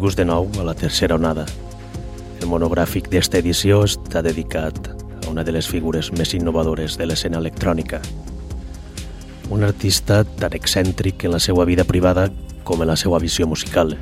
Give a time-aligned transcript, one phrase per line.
[0.00, 1.42] Benvinguts de nou a la tercera onada.
[2.40, 7.36] El monogràfic d'esta edició està dedicat a una de les figures més innovadores de l'escena
[7.36, 8.00] electrònica.
[9.52, 12.30] Un artista tan excèntric en la seva vida privada
[12.64, 13.92] com en la seva visió musical.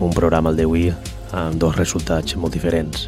[0.00, 3.06] Un programa el d'avui amb dos resultats molt diferents.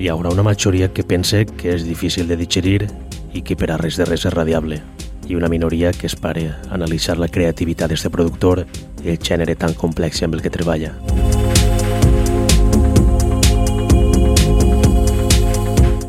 [0.00, 2.86] Hi haurà una majoria que pense que és difícil de digerir
[3.36, 4.80] i que per a res de res és radiable
[5.28, 8.64] i una minoria que espera analitzar la creativitat d'aquest productor
[9.04, 10.92] el gènere tan complex amb el que treballa.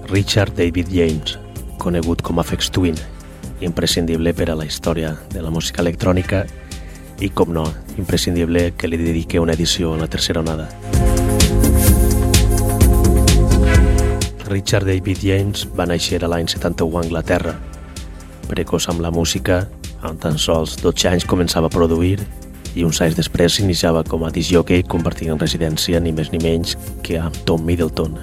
[0.10, 1.38] Richard David James,
[1.78, 2.98] conegut com a Fex Twin,
[3.62, 6.46] imprescindible per a la història de la música electrònica
[7.20, 7.66] i, com no,
[7.98, 10.70] imprescindible que li dedique una edició en la tercera onada.
[14.50, 17.60] Richard David James va néixer a l'any 71 a Anglaterra
[18.50, 19.68] precoç amb la música,
[20.02, 22.18] amb tan sols 12 anys començava a produir
[22.76, 27.18] i uns anys després s'iniciava com a disjockey compartint residència ni més ni menys que
[27.20, 28.18] amb Tom Middleton,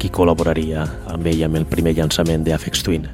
[0.00, 3.06] qui col·laboraria amb ell amb el primer llançament de Twin.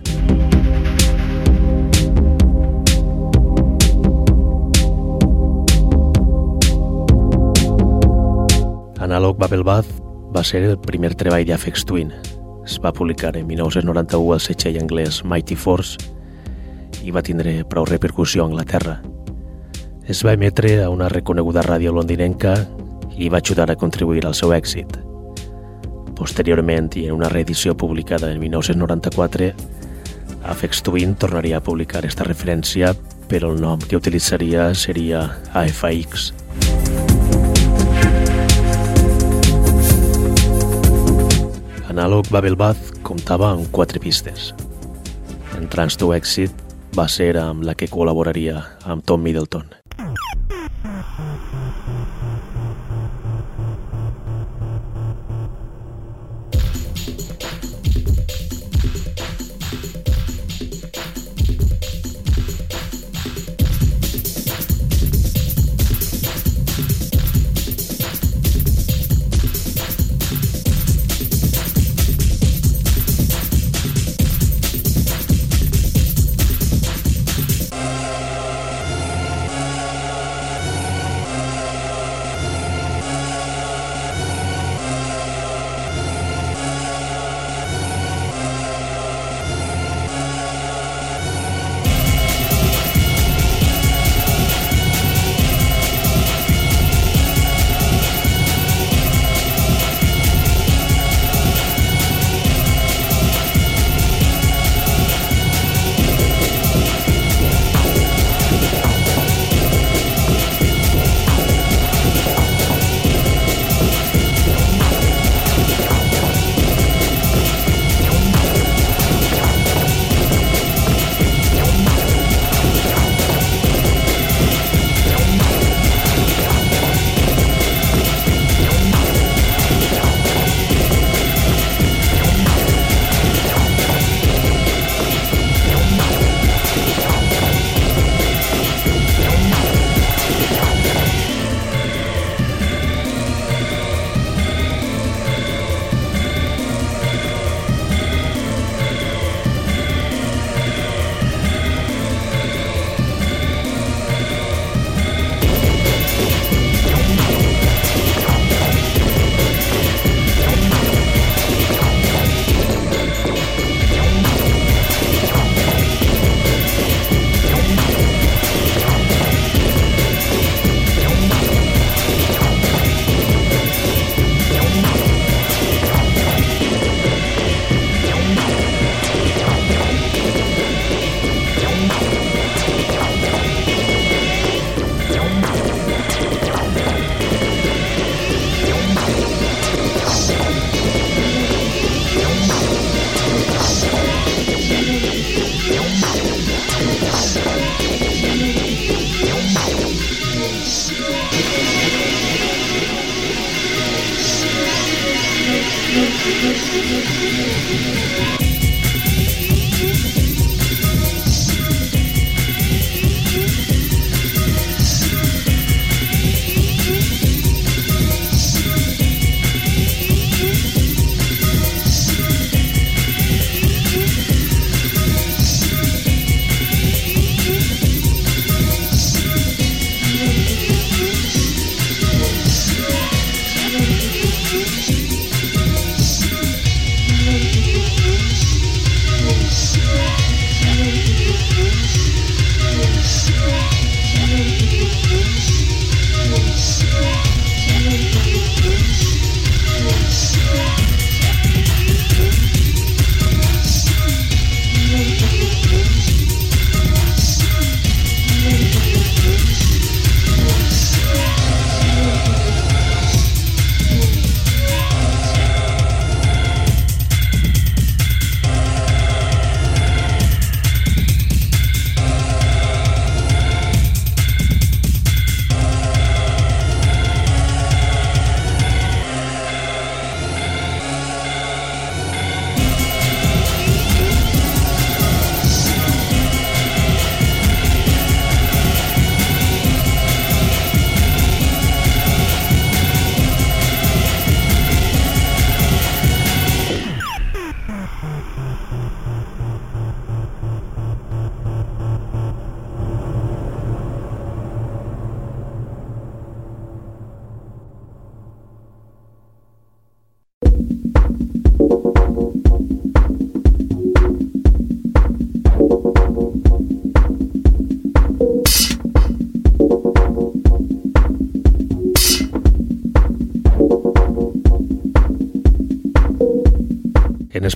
[9.02, 9.91] Analog Babelbath
[10.33, 12.13] va ser el primer treball d'Afex Twin.
[12.64, 15.98] Es va publicar en 1991 al setxell anglès Mighty Force
[17.02, 19.01] i va tindre prou repercussió a Anglaterra.
[20.02, 22.57] Es va emetre a una reconeguda ràdio londinenca
[23.14, 24.96] i va ajudar a contribuir al seu èxit.
[26.18, 29.52] Posteriorment, i en una reedició publicada en 1994,
[30.42, 32.91] Afex Twin tornaria a publicar esta referència,
[33.30, 35.23] però el nom que utilitzaria seria
[35.55, 36.33] AFX.
[41.92, 44.51] Analog Babelbath comptava amb quatre pistes.
[45.55, 46.51] En trans to èxit
[46.98, 49.82] va ser amb la que col·laboraria amb Tom Middleton.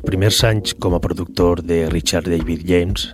[0.01, 3.11] Primers anys com a productor de Richard David James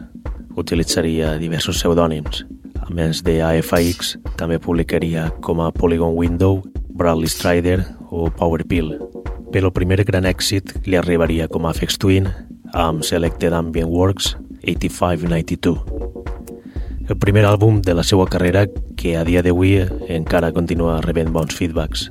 [0.55, 2.45] utilitzaria diversos pseudònims.
[2.79, 6.63] A més de AFX, també publicaria com a Polygon Window,
[6.95, 7.83] Bradley Strider
[8.15, 8.95] o Power Pill.
[9.51, 12.31] Però el primer gran èxit li arribaria com a Afex Twin
[12.79, 15.83] amb Selected Ambient Works 8592.
[17.11, 21.59] El primer àlbum de la seva carrera que a dia d'avui encara continua rebent bons
[21.59, 22.07] feedbacks.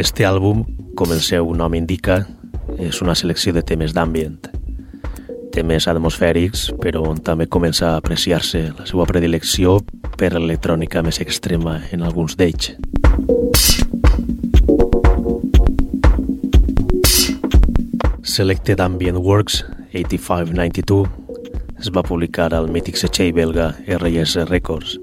[0.00, 0.62] Este àlbum,
[0.96, 2.22] com el seu nom indica,
[2.80, 4.46] és una selecció de temes d'ambient,
[5.52, 9.74] temes atmosfèrics, però on també comença a apreciar-se la seva predilecció
[10.16, 12.72] per l'electrònica més extrema en alguns d'ells.
[18.24, 21.04] Selected Ambient Works 8592
[21.76, 24.96] es va publicar al mític setxell belga RS Records.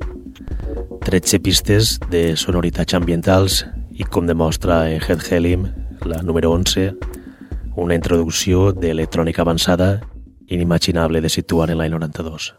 [1.05, 3.61] 13 pistes de sonoritats ambientals
[3.97, 5.65] i com demostra en Head Helim,
[6.05, 6.93] la número 11,
[7.75, 9.89] una introducció d'electrònica avançada
[10.47, 12.53] inimaginable de situar en l'any 92.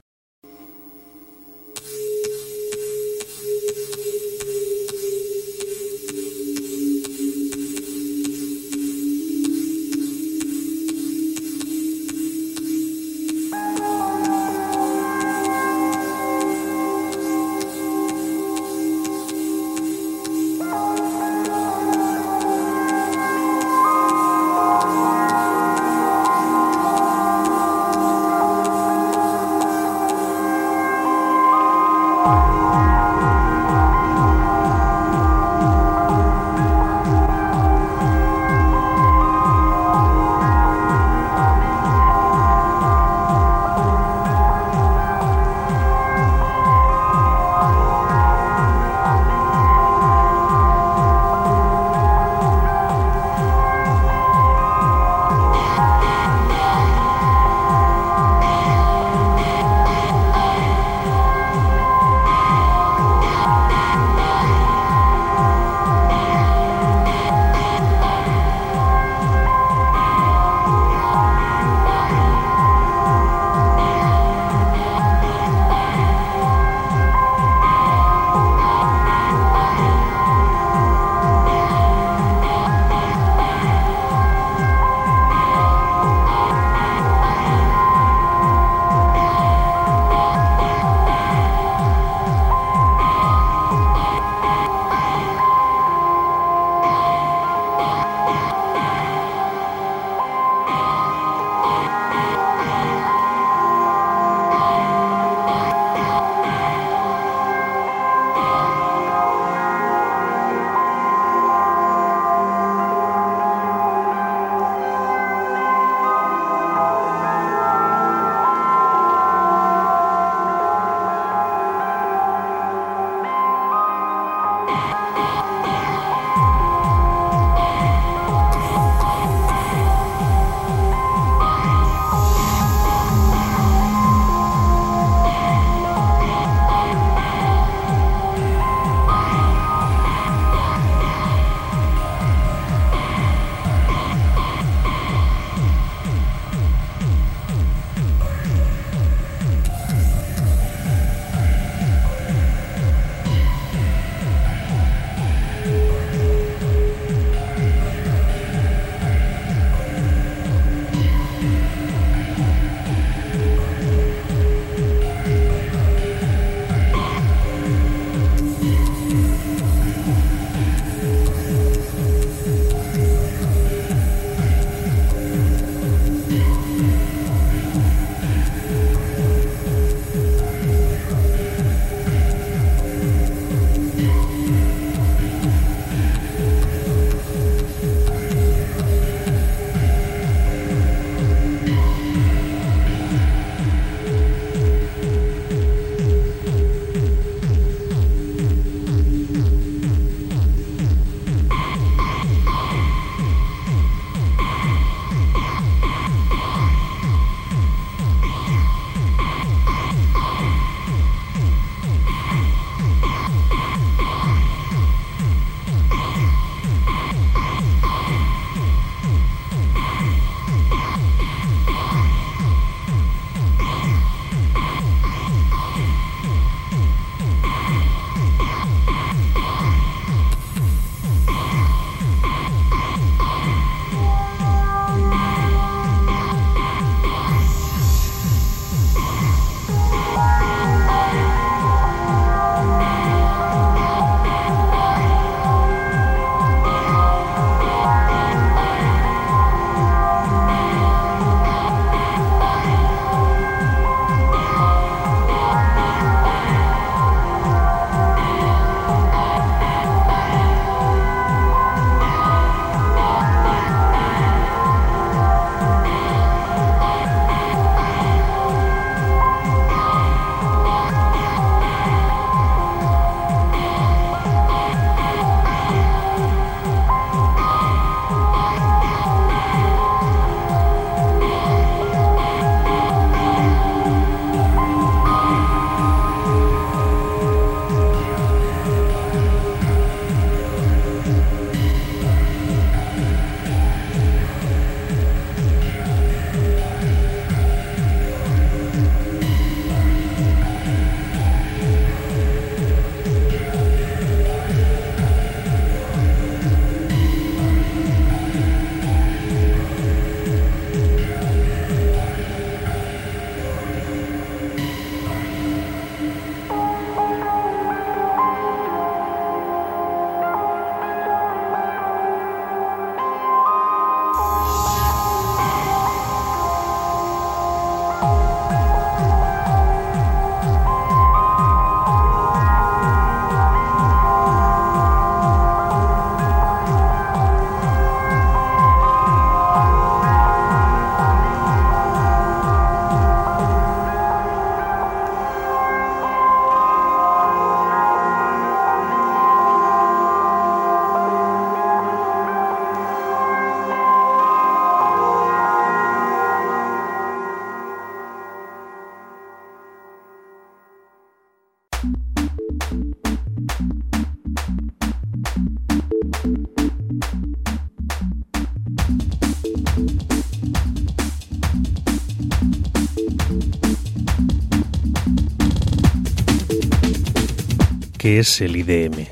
[378.09, 379.03] Què és l'IDM,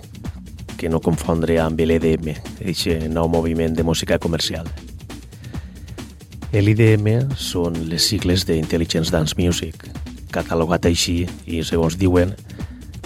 [0.81, 2.31] que no confondre amb l'EDM,
[2.63, 4.65] aquest nou moviment de música comercial.
[6.55, 9.85] L'IDM són les sigles d'Intelligence Dance Music,
[10.33, 12.33] catalogat així i, segons diuen,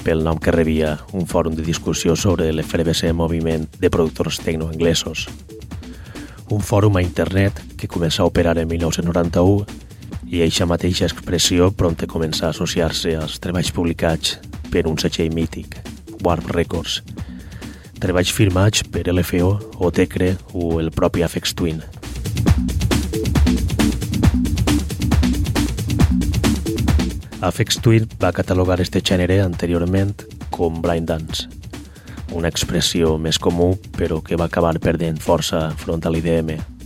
[0.05, 5.27] pel nom que rebia un fòrum de discussió sobre l'efervescent moviment de productors tecnoanglesos.
[6.55, 9.67] Un fòrum a internet que comença a operar en 1991
[10.31, 14.39] i eixa mateixa expressió prompte comença a associar-se als treballs publicats
[14.71, 15.77] per un setxell mític,
[16.25, 17.01] Warp Records,
[18.01, 19.53] treballs firmats per LFO,
[19.85, 21.83] Otecre o el propi Afex Twin.
[27.41, 30.15] Afex Twin va catalogar este gènere anteriorment
[30.53, 31.49] com blind dance,
[32.33, 36.80] una expressió més comú però que va acabar perdent força front a l'IDM.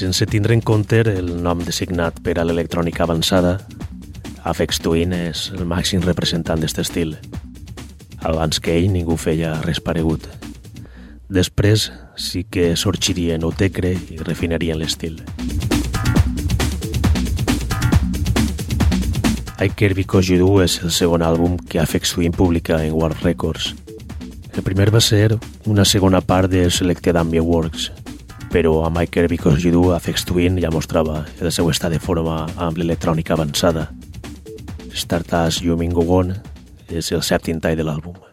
[0.00, 3.58] Sense tindre en compte el nom designat per a l'electrònica avançada,
[4.48, 7.10] Afex Twin és el màxim representant d'aquest estil.
[8.24, 10.24] Abans que ell ningú feia res paregut.
[11.28, 15.20] Després sí que sorgirien Otecre i refinarien l'estil.
[19.60, 23.20] I Care Because You Do és el segon àlbum que Afex Twin publica en Warp
[23.20, 23.74] Records.
[24.56, 25.36] El primer va ser
[25.68, 27.92] una segona part de Selected Ambient Works,
[28.50, 32.42] però a Mike Because You Do, Afex Twin ja mostrava el seu estat de forma
[32.56, 33.88] amb l'electrònica avançada.
[34.92, 36.34] Stardust You Mean Go On
[36.90, 38.29] és el sèptim tall de l'àlbum.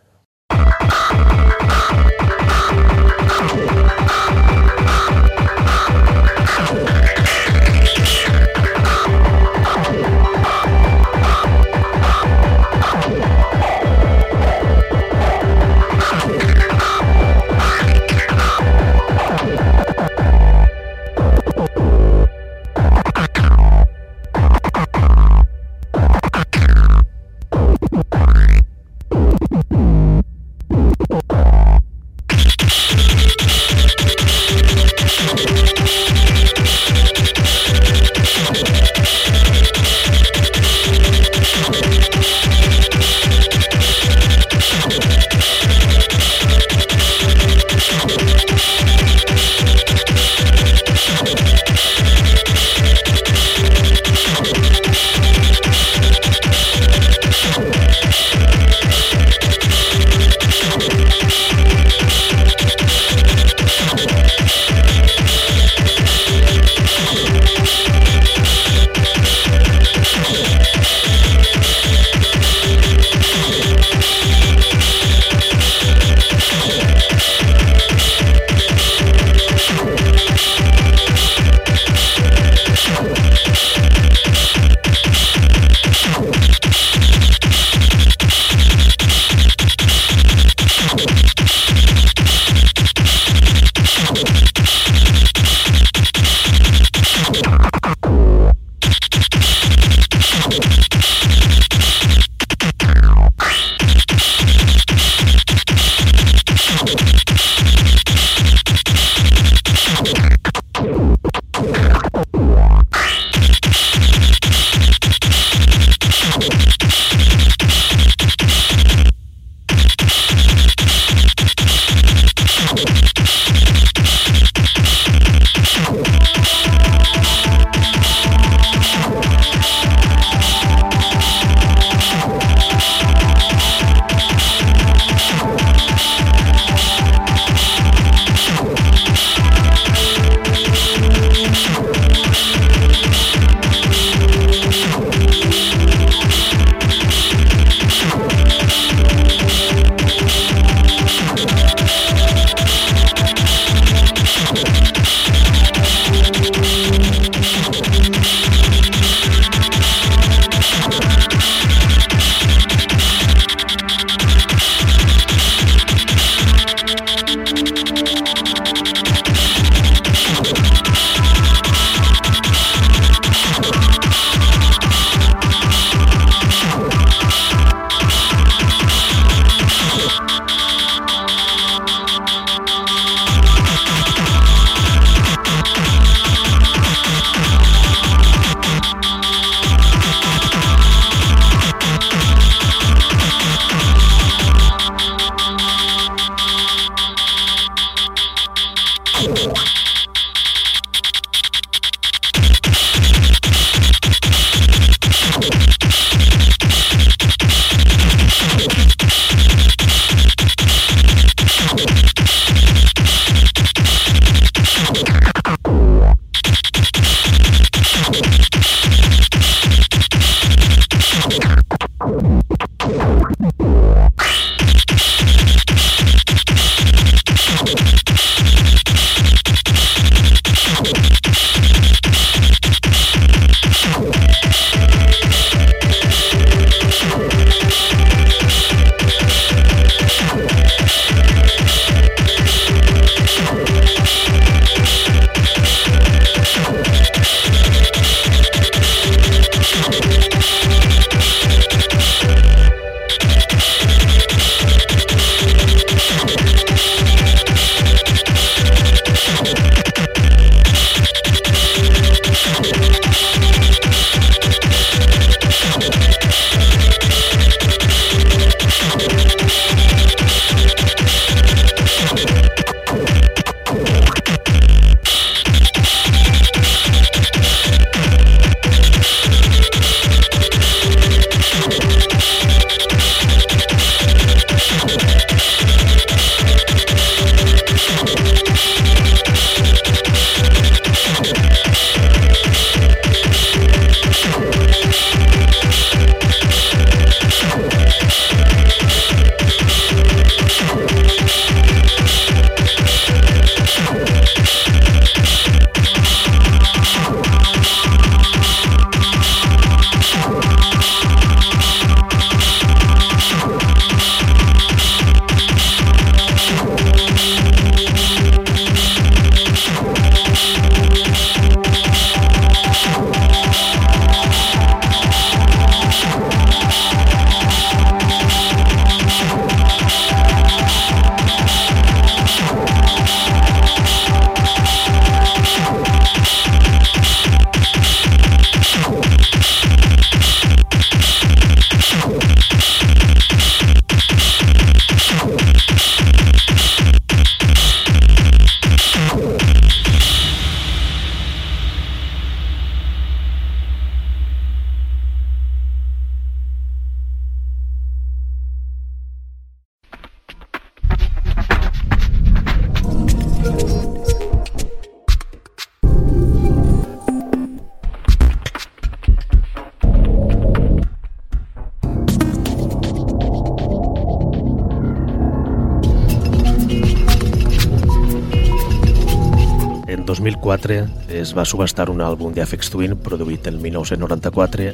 [381.38, 384.72] Va subestar un àlbum d'Afex Twin produït el 1994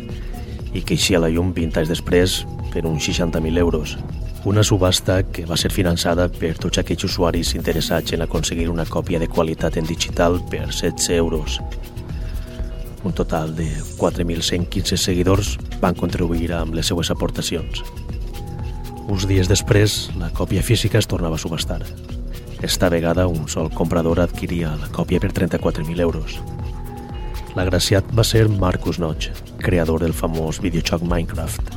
[0.73, 2.37] i que eixia la llum 20 anys després
[2.71, 3.97] per uns 60.000 euros.
[4.47, 9.19] Una subhasta que va ser finançada per tots aquells usuaris interessats en aconseguir una còpia
[9.19, 11.59] de qualitat en digital per 16 euros.
[13.03, 13.67] Un total de
[13.99, 17.83] 4.115 seguidors van contribuir amb les seues aportacions.
[19.11, 21.83] Uns dies després, la còpia física es tornava a subestar.
[22.63, 26.37] Esta vegada un sol comprador adquiria la còpia per 34.000 euros.
[27.57, 31.73] L'agraciat va ser Marcus Notch, creador del famós videojoc Minecraft.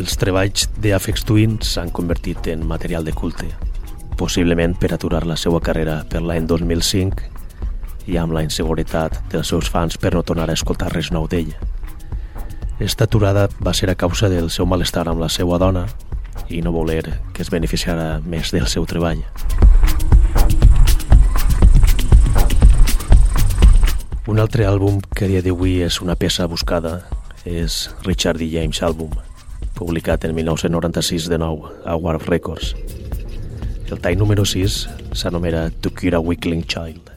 [0.00, 3.52] Els treballs d'Afex Twin s'han convertit en material de culte,
[4.16, 9.68] possiblement per aturar la seva carrera per l'any 2005 i amb la inseguretat dels seus
[9.68, 11.75] fans per no tornar a escoltar res nou d'ella.
[12.78, 15.86] Esta aturada va ser a causa del seu malestar amb la seva dona
[16.52, 19.22] i no voler que es beneficiara més del seu treball.
[24.28, 26.98] Un altre àlbum que a dia d'avui és una peça buscada
[27.48, 28.50] és Richard D.
[28.52, 29.14] James Album,
[29.78, 32.74] publicat en 1996 de nou a Warp Records.
[33.88, 34.82] El tall número 6
[35.16, 37.15] s'anomena To Cure a Weakling Child.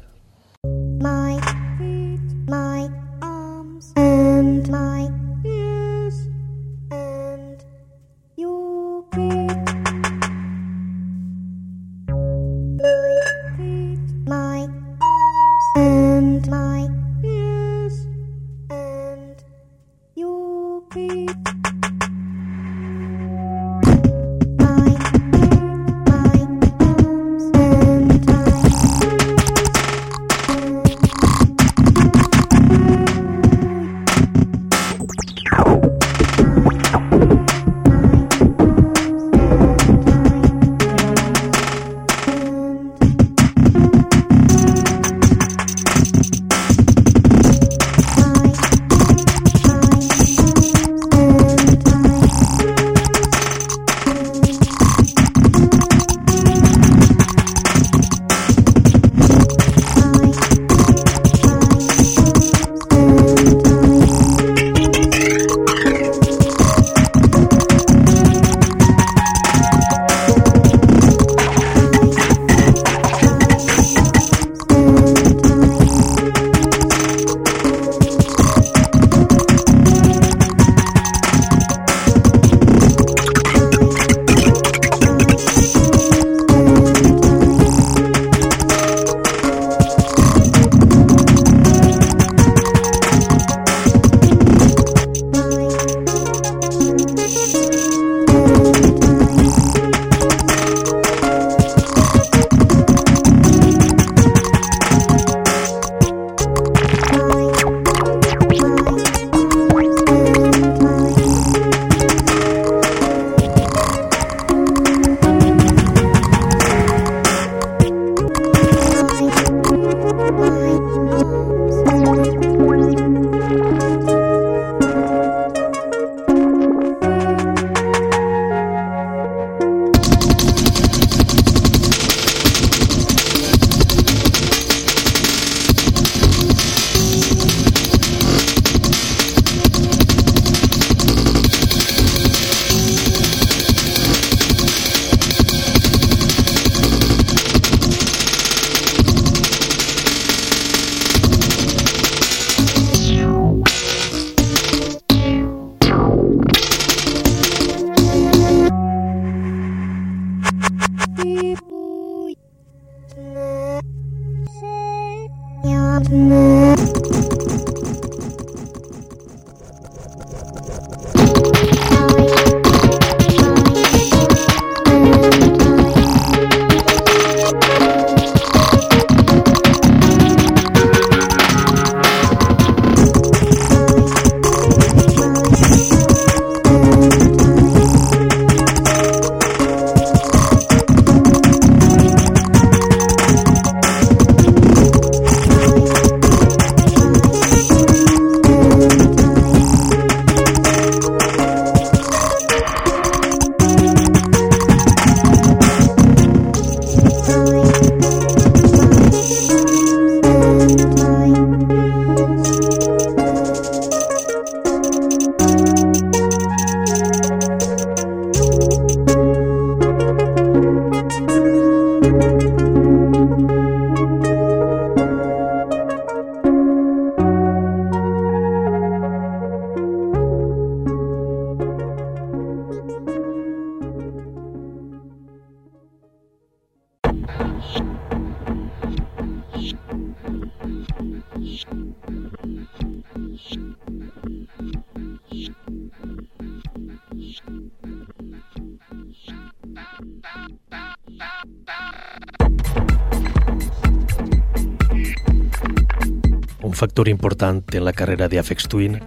[257.00, 258.98] Factor important en la carrera de Afex Twin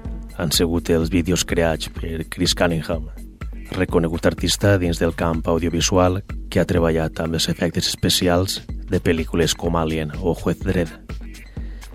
[0.40, 3.10] han sigut els vídeos creats per Chris Cunningham,
[3.76, 9.52] reconegut artista dins del camp audiovisual que ha treballat amb els efectes especials de pel·lícules
[9.52, 10.88] com Alien o Juez Dredd.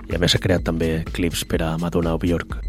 [0.05, 2.59] I a més ha creat també clips per a Madonna o Bjork.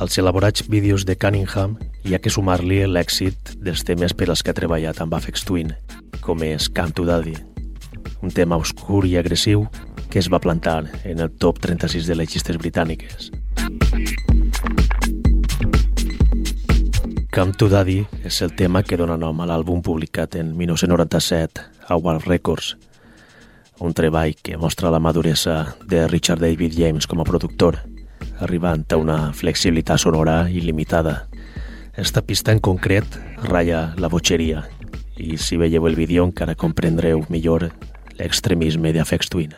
[0.00, 1.76] Als elaborats vídeos de Cunningham
[2.08, 5.76] hi ha que sumar-li l'èxit dels temes per als que ha treballat amb Afex Twin,
[6.24, 7.36] com és Come to Daddy,
[8.22, 9.66] un tema obscur i agressiu
[10.10, 13.30] que es va plantar en el top 36 de les llistes britàniques.
[17.30, 21.96] Come to Daddy és el tema que dona nom a l'àlbum publicat en 1997 a
[21.96, 22.74] Warp Records,
[23.78, 27.78] un treball que mostra la maduresa de Richard David James com a productor,
[28.40, 31.28] arribant a una flexibilitat sonora il·limitada.
[31.96, 33.06] Esta pista en concret
[33.46, 34.66] ratlla la botxeria
[35.20, 37.70] i si veieu el vídeo encara comprendreu millor
[38.20, 39.56] l'extremisme d'Afex Twin.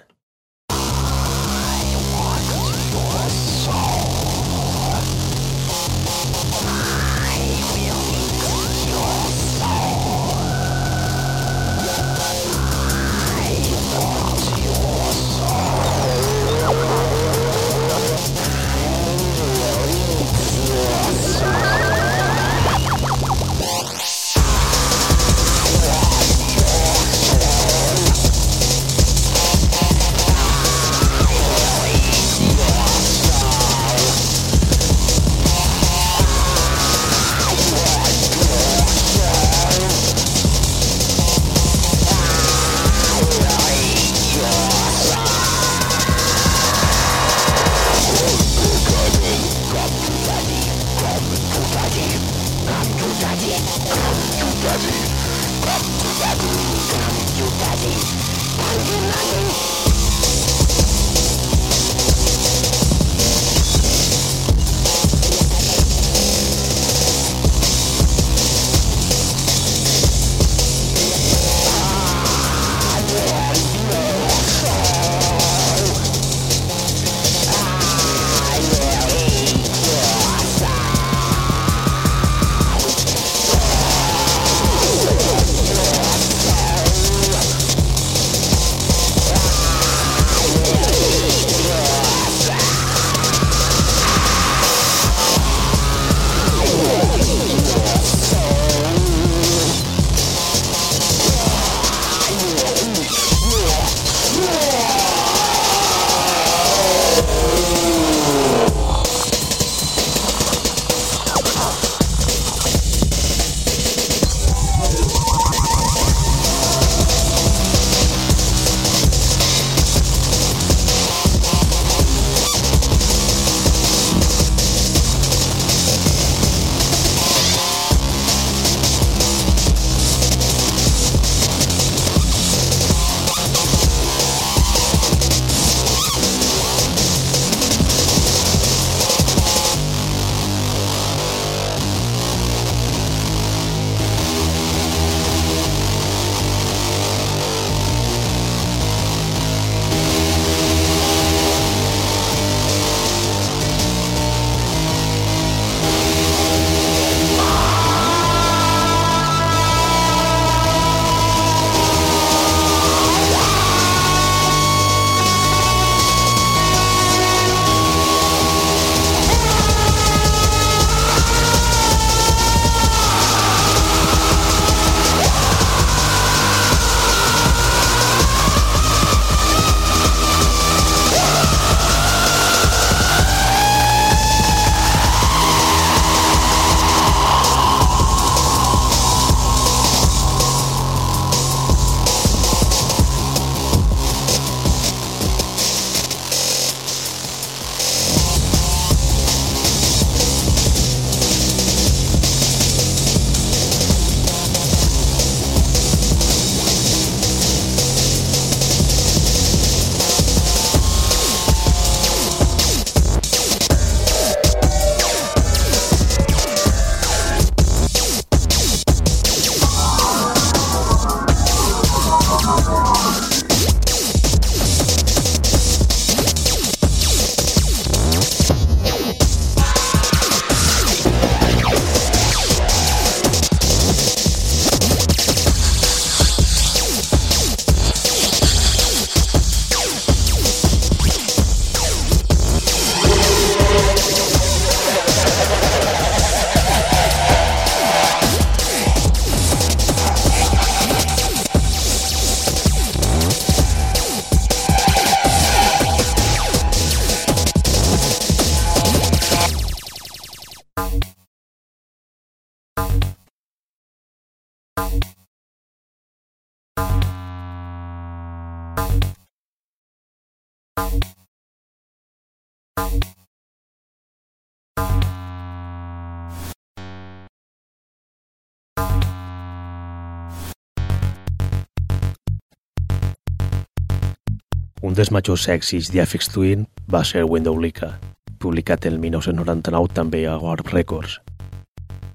[284.92, 287.94] Un dels majors èxits d'Afex Twin va ser Window Lika,
[288.36, 291.14] publicat el 1999 també a Warp Records.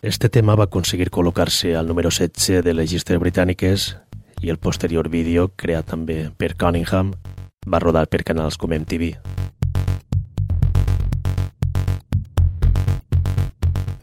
[0.05, 3.87] Este tema va aconseguir col·locar-se al número 16 de les llistes britàniques
[4.45, 7.15] i el posterior vídeo, creat també per Cunningham,
[7.65, 9.09] va rodar per canals com MTV.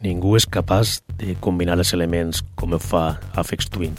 [0.03, 3.95] Ningú és capaç de combinar els elements com ho fa Afex Twin.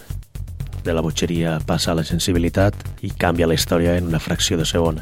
[0.85, 4.67] De la botxeria passa a la sensibilitat i canvia la història en una fracció de
[4.69, 4.99] segon.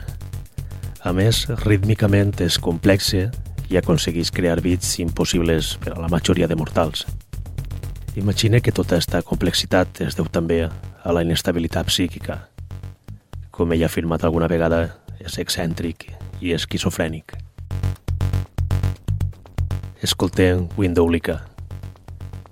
[1.03, 3.25] A més, rítmicament és complexe
[3.67, 7.03] i aconsegueix crear bits impossibles per a la majoria de mortals.
[8.15, 12.38] Imagina que tota aquesta complexitat es deu també a la inestabilitat psíquica.
[13.51, 14.86] Com ella ha afirmat alguna vegada,
[15.19, 16.05] és excèntric
[16.39, 17.36] i esquizofrènic.
[19.99, 21.41] Escoltem Windowlica,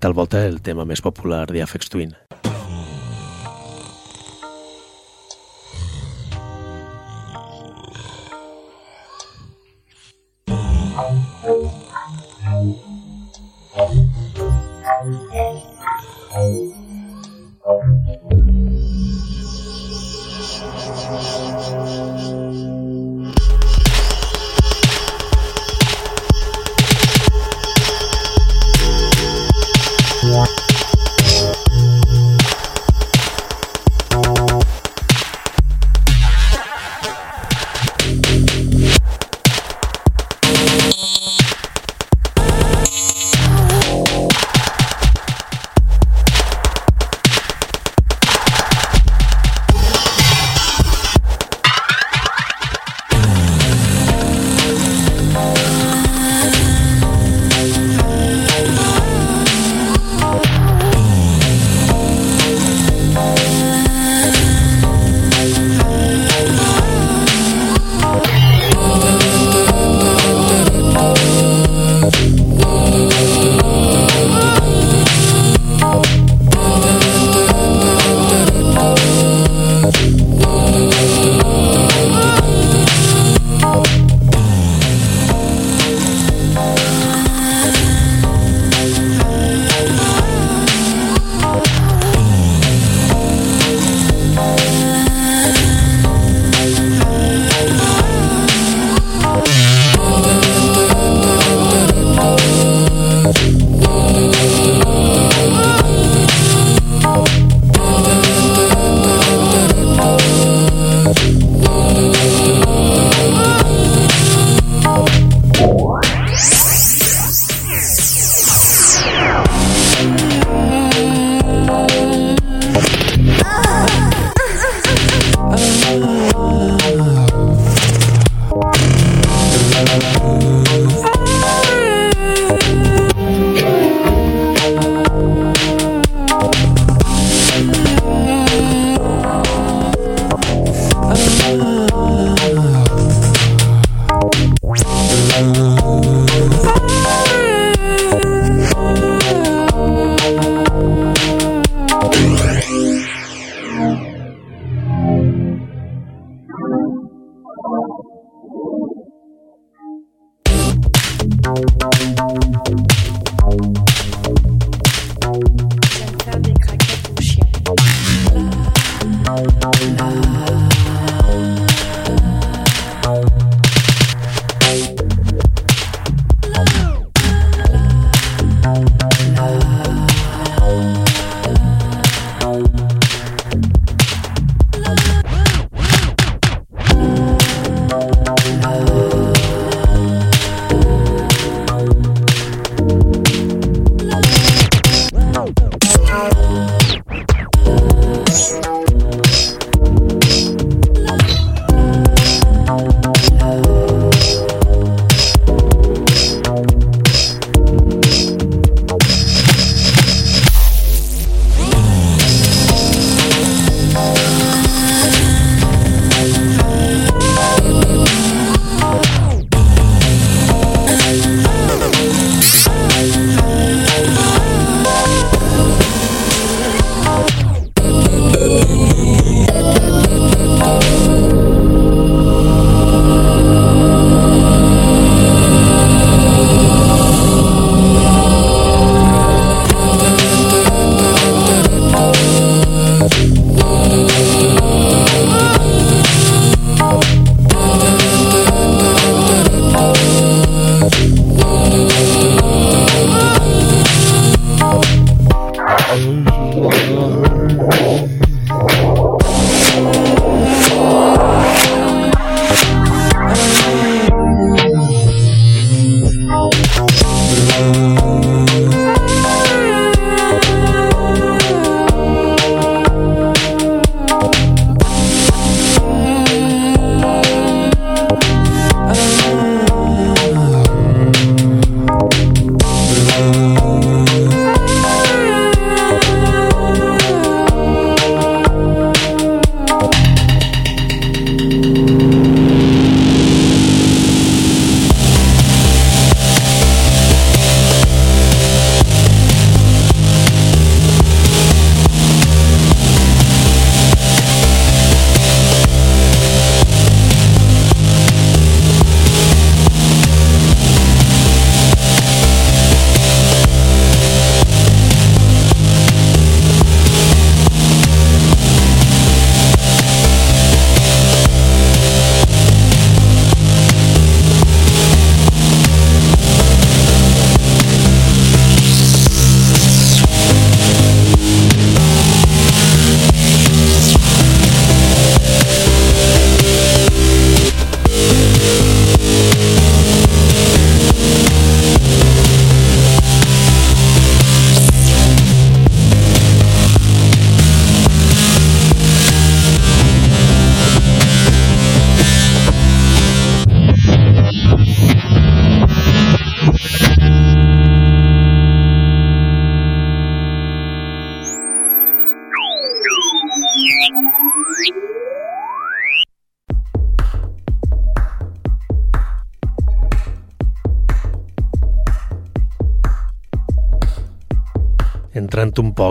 [0.04, 2.12] tal volta el tema més popular de Afex Twin.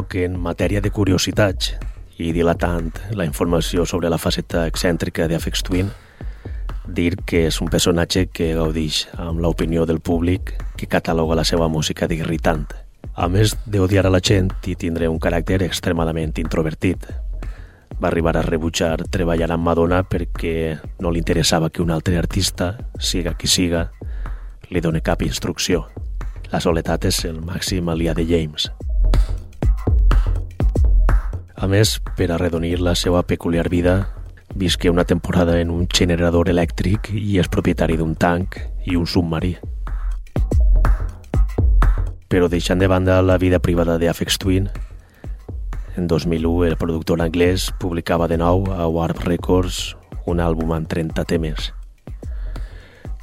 [0.00, 1.74] Poc en matèria de curiositats
[2.16, 2.88] i dilatant
[3.18, 5.90] la informació sobre la faceta excèntrica d'Afex Twin,
[6.88, 11.68] dir que és un personatge que gaudix amb l'opinió del públic que cataloga la seva
[11.68, 12.64] música d'irritant.
[13.12, 17.04] A més d'odiar a la gent i tindre un caràcter extremadament introvertit.
[18.00, 22.76] Va arribar a rebutjar treballar amb Madonna perquè no li interessava que un altre artista,
[22.96, 23.90] siga qui siga,
[24.70, 25.90] li doni cap instrucció.
[26.48, 28.70] La soledat és el màxim alià de James.
[31.56, 33.96] A més, per arredonir la seva peculiar vida,
[34.54, 38.56] visqué una temporada en un generador elèctric i és propietari d'un tanc
[38.88, 39.56] i un submarí.
[42.30, 44.70] Però deixant de banda la vida privada d'Afex Twin,
[45.96, 49.96] en 2001 el productor anglès publicava de nou a Warp Records
[50.30, 51.72] un àlbum amb 30 temes.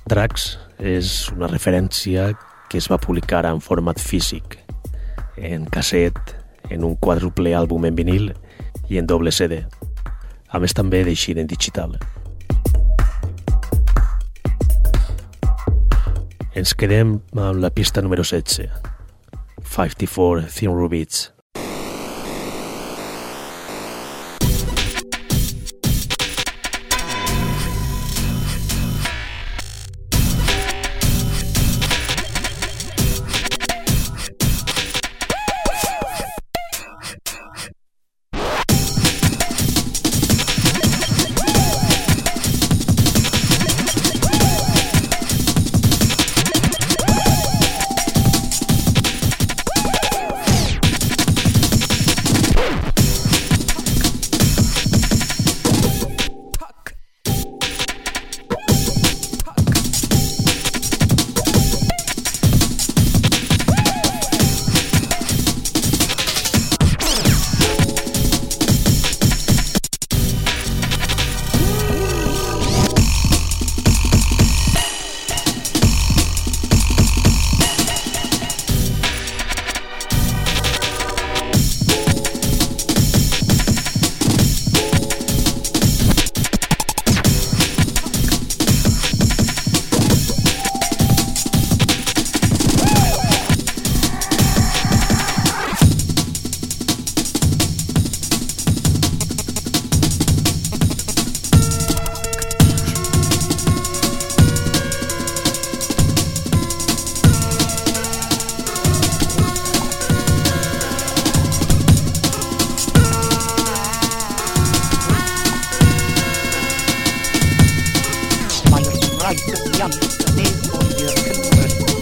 [0.07, 2.29] Drax és una referència
[2.69, 4.59] que es va publicar en format físic,
[5.37, 6.17] en casset,
[6.69, 8.31] en un quadruple àlbum en vinil
[8.89, 9.63] i en doble CD,
[10.49, 11.97] a més també d'eixir en digital.
[16.57, 18.71] Ens quedem amb la pista número 16,
[19.61, 21.36] 54 Thin Rubits.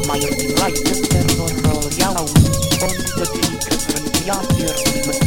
[0.08, 2.30] Mają mi lajkę, terror royału,
[2.82, 5.25] on the peak, when we are here,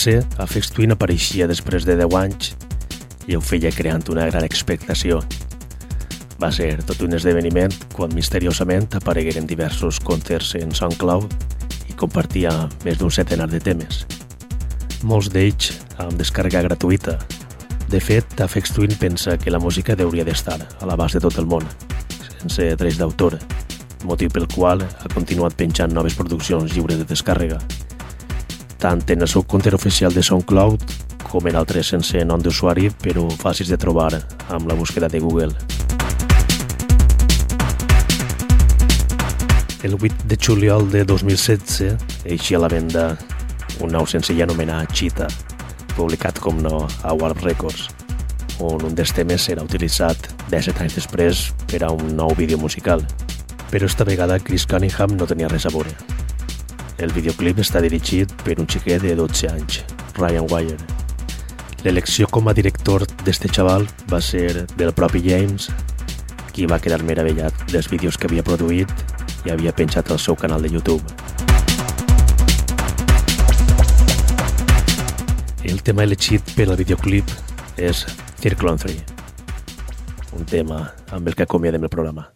[0.00, 2.54] 2015, Afex Twin apareixia després de 10 anys
[3.28, 5.18] i ho feia creant una gran expectació.
[6.40, 12.54] Va ser tot un esdeveniment quan misteriosament aparegueren diversos concerts en SoundCloud i compartia
[12.86, 14.06] més d'un centenar de temes.
[15.04, 17.18] Molts d'ells amb descàrrega gratuïta.
[17.92, 21.50] De fet, Afex Twin pensa que la música hauria d'estar a l'abast de tot el
[21.50, 21.66] món,
[22.40, 23.36] sense drets d'autor,
[24.08, 27.60] motiu pel qual ha continuat penjant noves produccions lliures de descàrrega,
[28.80, 30.84] tant en el seu compte oficial de SoundCloud
[31.28, 34.14] com en altres sense nom d'usuari però fàcils de trobar
[34.48, 35.52] amb la búsqueda de Google.
[39.82, 43.04] El 8 de juliol de 2016 eixia a la venda
[43.80, 45.28] un nou senzill anomenat Cheetah,
[45.94, 47.88] publicat com no a Warp Records,
[48.60, 53.04] on un dels temes serà utilitzat 17 anys després per a un nou vídeo musical.
[53.70, 55.94] Però esta vegada Chris Cunningham no tenia res a veure.
[57.00, 59.78] El videoclip està dirigit per un xiquet de 12 anys,
[60.18, 60.76] Ryan Wire.
[61.80, 65.70] L'elecció com a director d'este xaval va ser del propi James,
[66.52, 68.92] qui va quedar meravellat dels vídeos que havia produït
[69.46, 71.00] i havia penjat al seu canal de YouTube.
[75.64, 77.32] El tema elegit per al videoclip
[77.80, 78.04] és
[78.42, 79.00] Circle on 3,
[80.36, 82.28] un tema amb el que acomiadem el programa.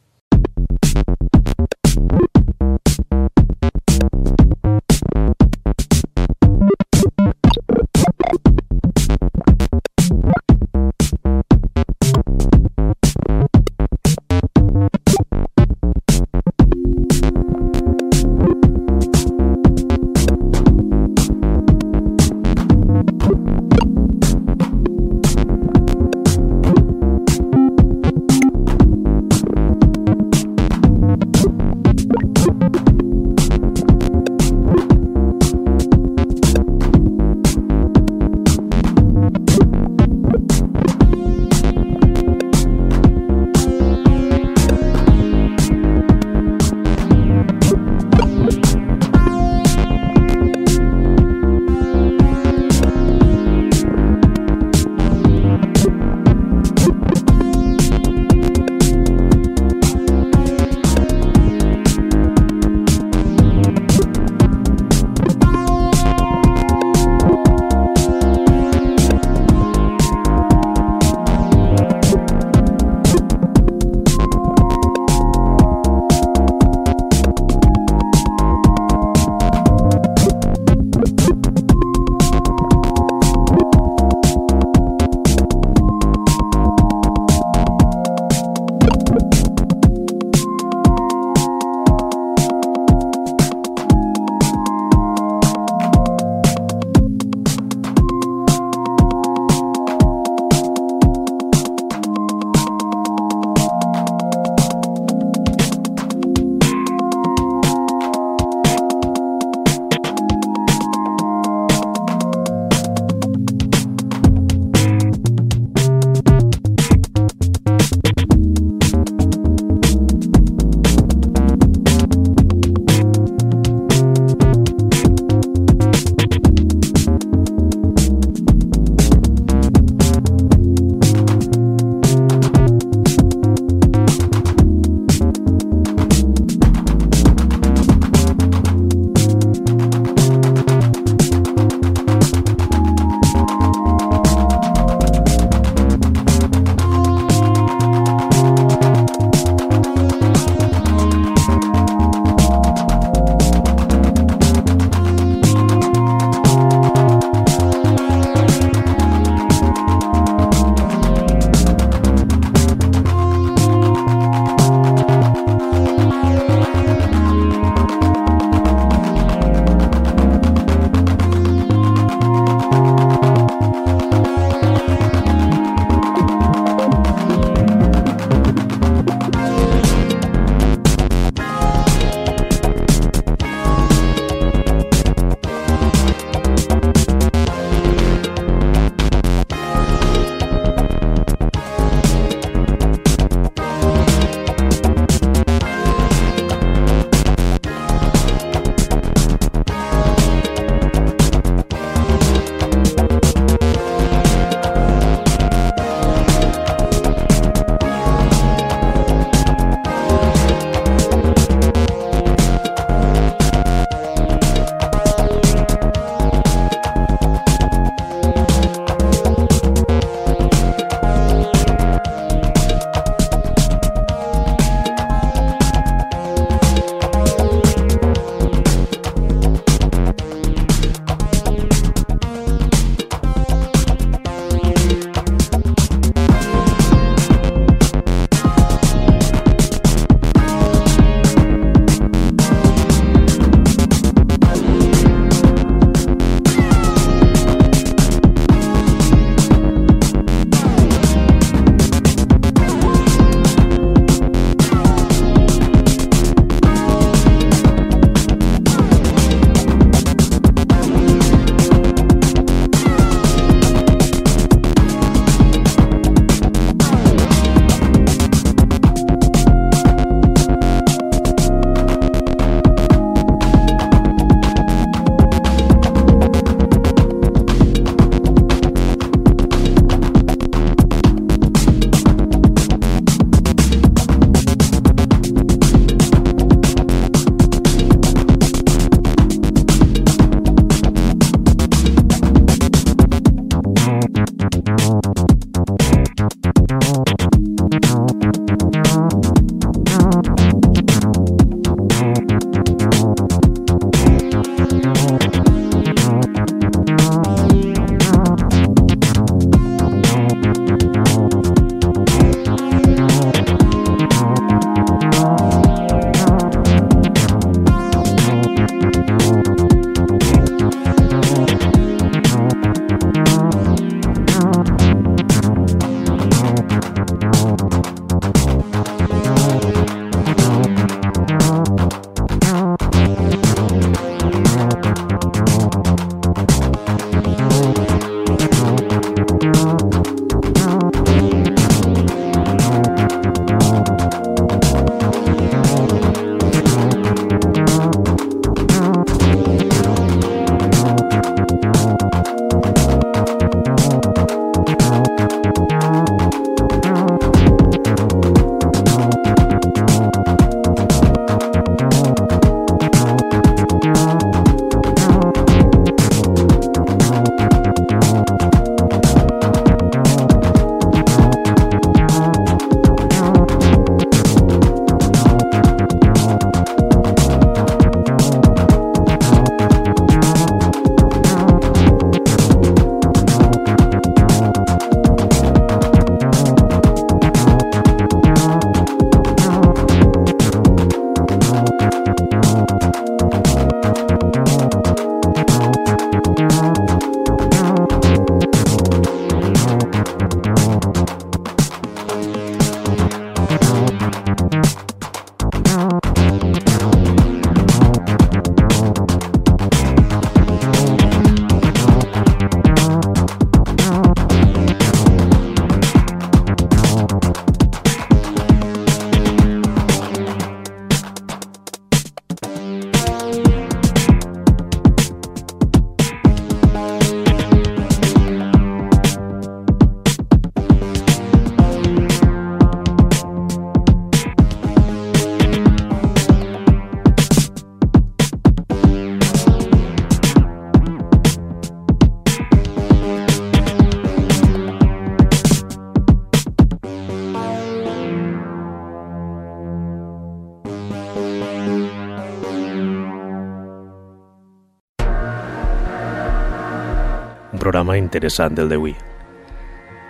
[457.94, 458.94] Programa interessant del d'avui.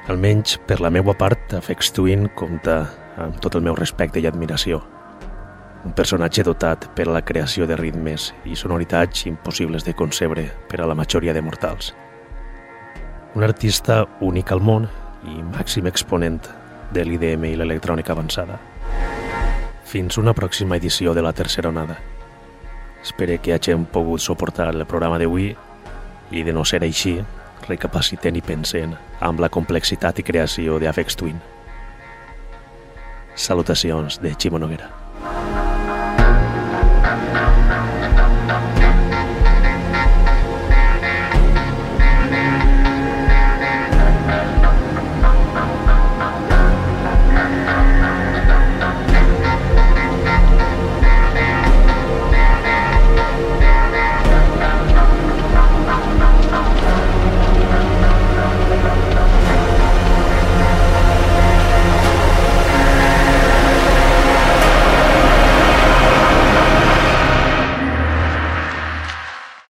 [0.08, 2.86] Almenys per la meva part, Afex Twin compta
[3.20, 4.80] amb tot el meu respecte i admiració.
[5.84, 10.80] Un personatge dotat per a la creació de ritmes i sonoritats impossibles de concebre per
[10.80, 11.92] a la majoria de mortals.
[13.34, 14.88] Un artista únic al món
[15.28, 16.40] i màxim exponent
[16.92, 18.58] de l'IDM i l'electrònica avançada.
[19.84, 22.00] Fins una pròxima edició de la tercera onada.
[23.02, 25.50] Espero que hagin pogut suportar el programa d'avui
[26.30, 27.18] i, de no ser així,
[27.68, 31.40] recapaciten i pensen amb la complexitat i creació d'Afex Twin.
[33.34, 35.03] Salutacions de Ximo Noguera.